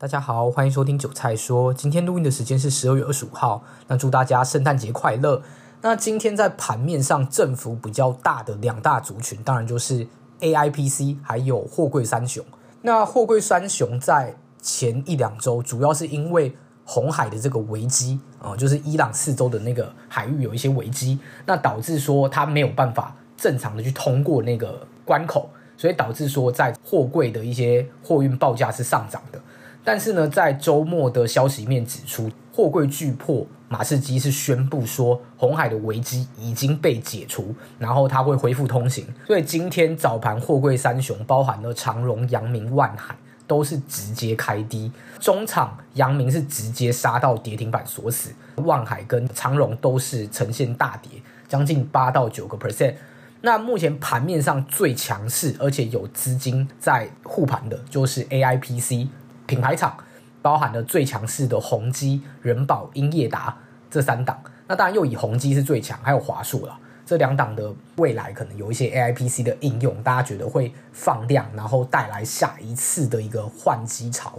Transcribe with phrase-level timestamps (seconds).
[0.00, 1.74] 大家好，欢迎收听韭菜说。
[1.74, 3.62] 今天录音的时间是十二月二十五号。
[3.86, 5.42] 那祝大家圣诞节快乐。
[5.82, 10.06] 那今天在盘面上振幅比较大的两大族群，当然就是
[10.40, 12.42] AIPC 还有货柜三雄。
[12.80, 16.56] 那货柜三雄在前一两周，主要是因为
[16.86, 29.38] 红海的这个危机啊、就是伊朗四周的那个海域有一些危机，那导致说它没有办法正常的去通过那个关口，所以导致说在货柜的一些货运报价是上涨的。
[29.82, 39.06] 但是呢，在周末的消息面指出，货柜巨破马士基是宣布说，红海的危机已经被解除，然后它会恢复通行。
[39.26, 44.92] 所以今天早盘货柜三雄，包含了长荣、阳明、万海，都是直接开低。
[45.18, 52.94] 中场阳明是直接杀到跌停板锁死，万海跟长荣都是呈现大跌，将近八到九个 percent。
[53.42, 59.08] 那目前盘面上最强势，而且有资金在护盘的，就是 AIPC。
[59.50, 59.96] 品牌厂
[60.40, 63.56] 包含了最强势的宏基、仁宝、英业达
[63.90, 66.78] 这三档，那当然又以宏基是最强，还有华硕了。
[67.04, 74.38] 这两档的未来可能有一些 AIPC 的应用，大家觉得会放量，然后带来下一次的一个换机潮。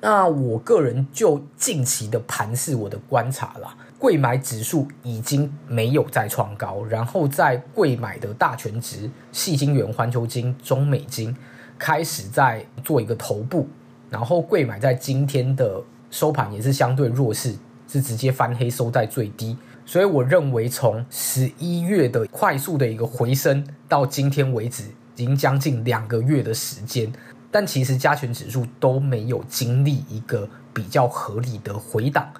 [0.00, 11.36] 那我个人就近期的盘势，我的观察啦，贵买指数已经没有再创高，然后在贵买的大权值，矽晶元、环球晶、中美晶
[11.76, 13.68] 开始在做一个头部。
[14.12, 17.54] 然后贵买在今天的收盘也是相对弱势，
[17.88, 19.56] 是直接翻黑收在最低。
[19.86, 27.10] 所以我认为从十一月的快速的一个回升到今天为止，已经将近两个月的时间，
[27.50, 32.30] 但其实加权指数都没有经历一个比较合理的回档。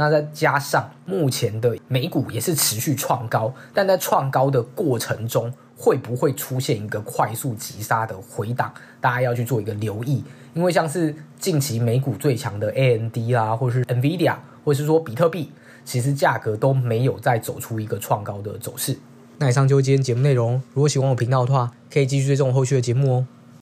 [0.00, 8.72] 那再加上目前的美股也是持续创高，但在创高的过程中，会不会出现一个快速急杀的回档？
[8.98, 10.24] 大家要去做一个留意。
[10.54, 14.34] 因为像是近期美股最强的 AMD 啦，或是 NVIDIA，
[14.64, 15.52] 或是说比特币，
[15.84, 18.98] 其实价格都没有再走出一个创高的走势。
[19.36, 20.62] 那以上就是今天节目内容。
[20.72, 23.26] 如果喜欢我频道的话，可以继续追踪我后续的节目哦。